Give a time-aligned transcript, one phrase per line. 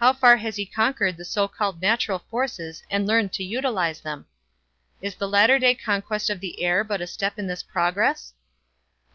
[0.00, 4.24] How far has he conquered the so called natural forces and learned to utilize them?
[5.02, 8.32] Is the latter day conquest of the air but a step in this progress?